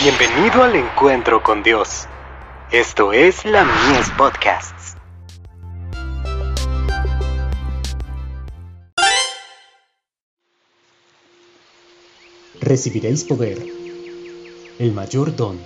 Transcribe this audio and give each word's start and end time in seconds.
Bienvenido 0.00 0.62
al 0.62 0.76
encuentro 0.76 1.42
con 1.42 1.64
Dios. 1.64 2.06
Esto 2.70 3.12
es 3.12 3.44
la 3.44 3.64
Mies 3.64 4.08
Podcasts. 4.16 4.94
Recibiréis 12.60 13.24
poder, 13.24 13.58
el 14.78 14.92
mayor 14.92 15.34
don, 15.34 15.58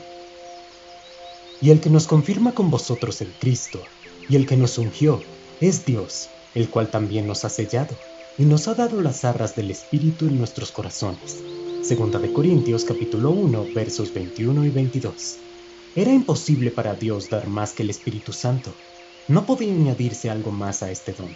y 1.60 1.68
el 1.68 1.82
que 1.82 1.90
nos 1.90 2.06
confirma 2.06 2.52
con 2.52 2.70
vosotros 2.70 3.20
el 3.20 3.34
Cristo, 3.38 3.82
y 4.30 4.36
el 4.36 4.46
que 4.46 4.56
nos 4.56 4.78
ungió, 4.78 5.22
es 5.60 5.84
Dios, 5.84 6.30
el 6.54 6.70
cual 6.70 6.88
también 6.88 7.26
nos 7.26 7.44
ha 7.44 7.50
sellado, 7.50 7.94
y 8.38 8.44
nos 8.44 8.66
ha 8.66 8.72
dado 8.72 9.02
las 9.02 9.26
arras 9.26 9.54
del 9.54 9.70
Espíritu 9.70 10.24
en 10.24 10.38
nuestros 10.38 10.72
corazones 10.72 11.42
Segunda 11.82 12.20
de 12.20 12.32
Corintios 12.32 12.84
capítulo 12.84 13.32
1 13.32 13.66
versos 13.74 14.14
21 14.14 14.66
y 14.66 14.70
22. 14.70 15.36
Era 15.96 16.12
imposible 16.12 16.70
para 16.70 16.94
Dios 16.94 17.28
dar 17.28 17.48
más 17.48 17.72
que 17.72 17.82
el 17.82 17.90
Espíritu 17.90 18.32
Santo. 18.32 18.72
No 19.26 19.46
podía 19.46 19.72
añadirse 19.72 20.30
algo 20.30 20.52
más 20.52 20.84
a 20.84 20.92
este 20.92 21.12
don. 21.12 21.34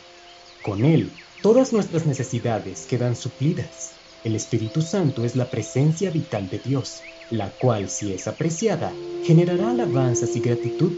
Con 0.62 0.84
él, 0.84 1.11
todas 1.43 1.73
nuestras 1.73 2.06
necesidades 2.06 2.87
quedan 2.87 3.17
suplidas. 3.17 3.91
El 4.23 4.37
Espíritu 4.37 4.83
Santo 4.83 5.25
es 5.25 5.34
la 5.34 5.51
presencia 5.51 6.12
vital 6.12 6.48
de 6.48 6.61
Dios, 6.61 7.01
la 7.33 7.51
cual, 7.51 7.91
si 7.91 8.12
es 8.12 8.28
apreciada, 8.28 8.92
generará 9.25 9.73
alabanzas 9.73 10.37
y 10.37 10.41
gratitud 10.41 10.92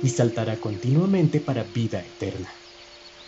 y 0.00 0.08
saltará 0.10 0.54
continuamente 0.58 1.40
para 1.40 1.64
vida 1.64 1.98
eterna. 1.98 2.48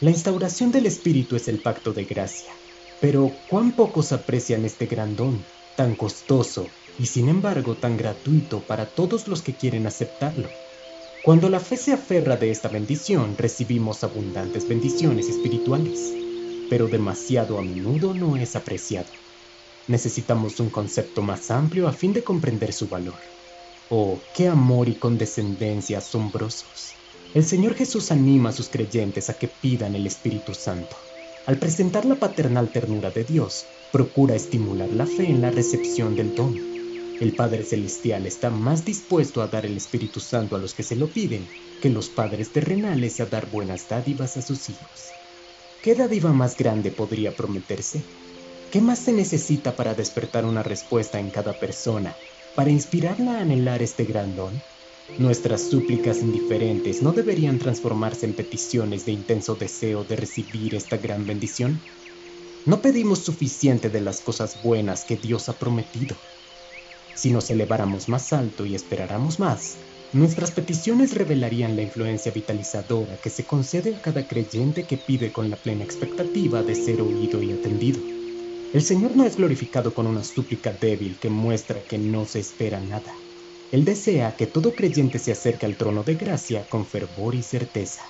La 0.01 0.11
instauración 0.11 0.71
del 0.71 0.87
Espíritu 0.87 1.35
es 1.35 1.49
el 1.49 1.59
pacto 1.59 1.93
de 1.93 2.05
gracia, 2.05 2.53
pero 3.01 3.33
cuán 3.51 3.73
pocos 3.73 4.13
aprecian 4.13 4.65
este 4.65 4.87
gran 4.87 5.17
don 5.17 5.43
tan 5.77 5.95
costoso 5.95 6.69
y 6.99 7.07
sin 7.07 7.29
embargo 7.29 7.77
tan 7.77 7.97
gratuito 7.97 8.61
para 8.61 8.87
todos 8.87 9.29
los 9.29 9.43
que 9.43 9.55
quieren 9.55 9.87
aceptarlo. 9.87 10.49
Cuando 11.25 11.49
la 11.49 11.59
fe 11.59 11.77
se 11.77 11.93
aferra 11.93 12.37
de 12.37 12.51
esta 12.51 12.69
bendición, 12.69 13.37
recibimos 13.39 14.05
abundantes 14.05 14.69
bendiciones 14.69 15.29
espirituales, 15.29 16.13
pero 16.69 16.87
demasiado 16.87 17.59
a 17.59 17.63
menudo 17.63 18.13
no 18.15 18.37
es 18.37 18.57
apreciado. 18.57 19.09
Necesitamos 19.89 20.61
un 20.61 20.71
concepto 20.71 21.23
más 21.23 21.51
amplio 21.51 21.89
a 21.89 21.93
fin 21.93 22.13
de 22.13 22.23
comprender 22.23 22.73
su 22.73 22.89
valor. 22.89 23.15
Oh, 23.91 24.19
qué 24.35 24.49
amor 24.49 24.89
y 24.89 24.95
condescendencia 24.95 25.99
asombrosos. 25.99 26.95
El 27.35 27.45
Señor 27.45 27.75
Jesús 27.75 28.11
anima 28.11 28.51
a 28.51 28.53
sus 28.53 28.69
creyentes 28.69 29.29
a 29.29 29.35
que 29.35 29.49
pidan 29.49 29.95
el 29.95 30.07
Espíritu 30.07 30.55
Santo. 30.55 30.97
Al 31.47 31.59
presentar 31.59 32.07
la 32.07 32.15
paternal 32.15 32.73
ternura 32.73 33.11
de 33.11 33.23
Dios, 33.23 33.67
procura 33.93 34.35
estimular 34.35 34.89
la 34.89 35.05
fe 35.05 35.29
en 35.29 35.43
la 35.43 35.51
recepción 35.51 36.17
del 36.17 36.35
don. 36.35 36.59
El 37.21 37.33
Padre 37.33 37.65
Celestial 37.65 38.25
está 38.25 38.49
más 38.49 38.87
dispuesto 38.87 39.43
a 39.43 39.49
dar 39.49 39.67
el 39.67 39.77
Espíritu 39.77 40.21
Santo 40.21 40.57
a 40.57 40.59
los 40.59 40.73
que 40.73 40.83
se 40.83 40.97
lo 40.97 41.11
piden 41.11 41.47
que 41.83 41.91
los 41.91 42.09
padres 42.09 42.51
terrenales 42.51 43.21
a 43.21 43.27
dar 43.27 43.51
buenas 43.51 43.87
dádivas 43.91 44.39
a 44.39 44.43
sus 44.43 44.71
hijos. 44.71 45.13
¿Qué 45.83 45.95
dádiva 45.95 46.33
más 46.33 46.57
grande 46.57 46.91
podría 46.91 47.37
prometerse? 47.37 48.03
¿Qué 48.73 48.81
más 48.81 49.01
se 49.01 49.13
necesita 49.13 49.77
para 49.77 49.93
despertar 49.93 50.47
una 50.47 50.63
respuesta 50.63 51.21
en 51.21 51.31
cada 51.31 51.59
persona, 51.61 52.17
para 52.57 52.71
inspirarla 52.71 53.33
a 53.37 53.41
anhelar 53.43 53.83
este 53.83 54.05
gran 54.05 54.35
don? 54.35 54.63
Nuestras 55.09 55.69
súplicas 55.69 56.23
indiferentes 56.23 57.03
no 57.03 57.13
deberían 57.13 57.59
transformarse 57.59 58.25
en 58.25 58.35
peticiones 58.35 59.05
de 59.05 59.13
intenso 59.13 59.55
deseo 59.55 60.03
de 60.05 60.17
recibir 60.17 60.75
esta 60.75 60.97
gran 60.97 61.27
bendición. 61.27 61.83
No 62.65 62.81
pedimos 62.81 63.19
suficiente 63.19 63.91
de 63.91 64.01
las 64.01 64.23
cosas 64.23 64.63
buenas 64.63 65.05
que 65.05 65.17
Dios 65.17 65.51
ha 65.51 65.59
prometido. 65.59 66.17
Si 67.15 67.33
nos 67.33 67.51
eleváramos 67.51 68.09
más 68.09 68.33
alto 68.33 68.65
y 68.65 68.75
esperáramos 68.75 69.39
más, 69.39 69.79
nuestras 70.15 70.51
peticiones 70.53 71.15
revelarían 71.15 71.77
la 71.77 71.83
influencia 71.83 72.33
vitalizadora 72.33 73.19
que 73.19 73.31
se 73.31 73.45
concede 73.45 73.95
a 73.95 74.01
cada 74.01 74.27
creyente 74.27 74.85
que 74.85 74.97
pide 74.97 75.33
con 75.33 75.51
la 75.51 75.57
plena 75.57 75.85
expectativa 75.85 76.63
de 76.63 76.75
ser 76.75 77.03
oído 77.03 77.43
y 77.43 77.53
atendido. 77.53 78.01
El 78.73 78.83
Señor 78.83 79.15
no 79.17 79.25
es 79.25 79.37
glorificado 79.37 79.93
con 79.93 80.07
una 80.07 80.25
súplica 80.25 80.73
débil 80.73 81.19
que 81.21 81.31
muestra 81.31 81.85
que 81.85 81.99
no 81.99 82.25
se 82.25 82.41
espera 82.41 82.81
nada. 82.81 83.15
Él 83.73 83.85
desea 83.85 84.37
que 84.37 84.47
todo 84.47 84.75
creyente 84.75 85.19
se 85.19 85.33
acerque 85.33 85.67
al 85.67 85.77
trono 85.77 86.05
de 86.05 86.15
gracia 86.15 86.65
con 86.69 86.87
fervor 86.87 87.35
y 87.35 87.43
certeza. 87.43 88.05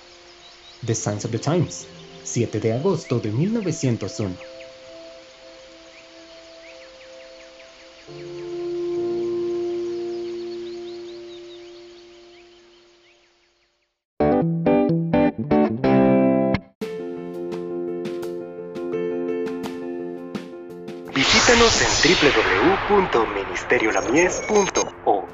The 0.85 0.95
Science 0.95 1.27
of 1.27 1.33
the 1.33 1.39
Times, 1.39 1.87
7 2.25 2.61
de 2.61 2.75
agosto 2.75 3.21
de 3.21 3.31
1901. 3.31 4.37
Visítanos 21.15 21.81
en 21.81 21.89
www.ministeriolamies.org 22.89 25.24